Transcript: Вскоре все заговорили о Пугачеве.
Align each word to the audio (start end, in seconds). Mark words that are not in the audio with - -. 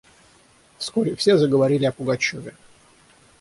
Вскоре 0.79 1.15
все 1.15 1.37
заговорили 1.37 1.85
о 1.85 1.91
Пугачеве. 1.91 2.55